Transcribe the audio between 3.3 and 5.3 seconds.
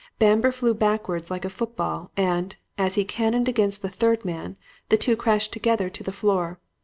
against the third man, the two